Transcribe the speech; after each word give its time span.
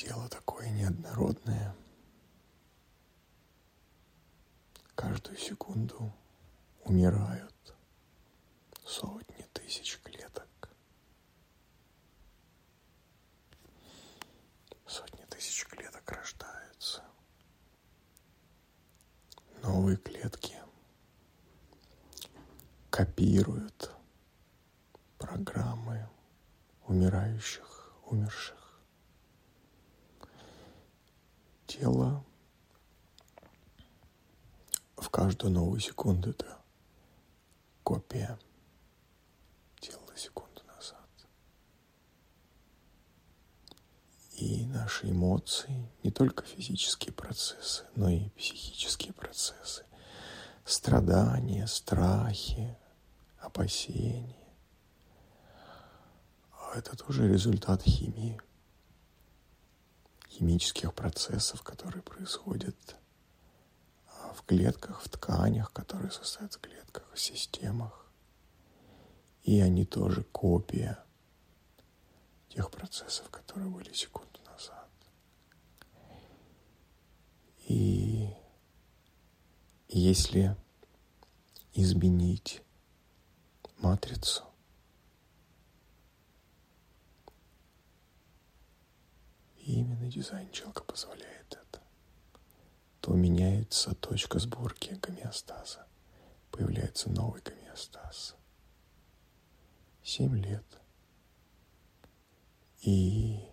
Тело 0.00 0.30
такое 0.30 0.70
неоднородное. 0.70 1.76
Каждую 4.94 5.36
секунду 5.36 6.10
умирают 6.86 7.76
сотни 8.82 9.46
тысяч 9.52 10.00
клеток. 10.02 10.70
Сотни 14.86 15.22
тысяч 15.26 15.66
клеток 15.66 16.10
рождаются. 16.10 17.04
Новые 19.62 19.98
клетки 19.98 20.56
копируют 22.88 23.94
программы 25.18 26.08
умирающих, 26.86 27.94
умерших. 28.06 28.59
Тело 31.70 32.24
в 34.96 35.08
каждую 35.08 35.52
новую 35.52 35.78
секунду. 35.78 36.30
Это 36.30 36.58
копия 37.84 38.36
тела 39.78 40.16
секунду 40.16 40.62
назад. 40.66 41.08
И 44.32 44.66
наши 44.66 45.10
эмоции, 45.10 45.88
не 46.02 46.10
только 46.10 46.44
физические 46.44 47.12
процессы, 47.12 47.86
но 47.94 48.08
и 48.08 48.30
психические 48.30 49.12
процессы, 49.12 49.84
страдания, 50.64 51.68
страхи, 51.68 52.76
опасения, 53.38 54.36
это 56.74 56.96
тоже 56.96 57.28
результат 57.28 57.82
химии, 57.84 58.40
химических 60.40 60.94
процессов, 60.94 61.62
которые 61.62 62.02
происходят 62.02 62.96
а, 64.06 64.32
в 64.32 64.42
клетках, 64.46 65.02
в 65.02 65.08
тканях, 65.10 65.70
которые 65.70 66.10
состоят 66.10 66.54
в 66.54 66.60
клетках, 66.60 67.04
в 67.12 67.20
системах. 67.20 68.10
И 69.42 69.60
они 69.60 69.84
тоже 69.84 70.22
копия 70.22 70.98
тех 72.48 72.70
процессов, 72.70 73.28
которые 73.28 73.68
были 73.68 73.92
секунду 73.92 74.40
назад. 74.46 74.88
И 77.68 78.30
если 79.88 80.56
изменить 81.74 82.62
матрицу, 83.76 84.44
и 89.58 89.80
именно 89.80 89.99
дизайн 90.10 90.50
челка 90.50 90.82
позволяет 90.84 91.52
это, 91.52 91.80
то 93.00 93.12
меняется 93.14 93.94
точка 93.94 94.38
сборки 94.38 94.94
гомеостаза, 94.94 95.86
появляется 96.50 97.10
новый 97.10 97.40
гомеостаз. 97.42 98.36
Семь 100.02 100.36
лет. 100.36 100.64
И 102.82 103.48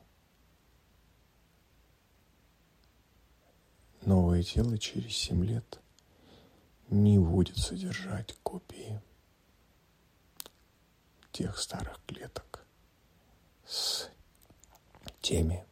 новое 4.02 4.42
тело 4.42 4.78
через 4.78 5.16
семь 5.16 5.46
лет 5.46 5.80
не 6.90 7.20
будет 7.20 7.58
содержать 7.58 8.36
копии 8.42 9.02
тех 11.32 11.60
старых 11.60 12.00
клеток 12.08 12.66
с 13.66 14.10
теми 15.22 15.67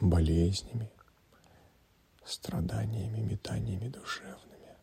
болезнями, 0.00 0.90
страданиями, 2.24 3.20
метаниями 3.20 3.88
душевными. 3.88 4.76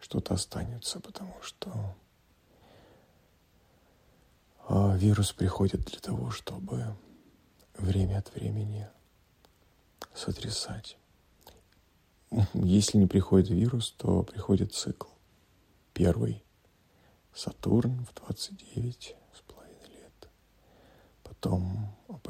Что-то 0.00 0.34
останется, 0.34 1.00
потому 1.00 1.40
что 1.42 1.96
а, 4.68 4.96
вирус 4.96 5.32
приходит 5.32 5.84
для 5.84 6.00
того, 6.00 6.30
чтобы 6.30 6.96
время 7.76 8.18
от 8.18 8.34
времени 8.34 8.88
сотрясать. 10.14 10.96
Если 12.54 12.98
не 12.98 13.06
приходит 13.06 13.50
вирус, 13.50 13.92
то 13.92 14.22
приходит 14.22 14.72
цикл. 14.72 15.08
Первый– 15.92 16.42
Сатурн 17.34 18.04
в 18.04 18.14
29 18.14 19.16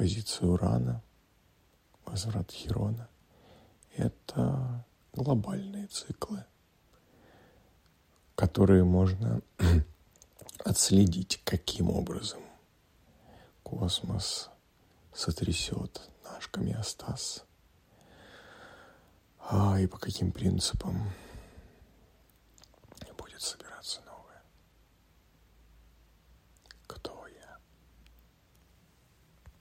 оппозиция 0.03 0.49
Урана, 0.49 1.01
возврат 2.05 2.51
Хирона. 2.51 3.09
Это 3.97 4.85
глобальные 5.13 5.87
циклы, 5.87 6.45
которые 8.35 8.83
можно 8.83 9.43
отследить, 10.65 11.41
каким 11.45 11.89
образом 11.89 12.41
космос 13.63 14.51
сотрясет 15.15 16.03
наш 16.25 16.51
гомеостаз, 16.51 17.45
а, 19.39 19.79
и 19.79 19.87
по 19.87 19.99
каким 19.99 20.33
принципам. 20.33 21.13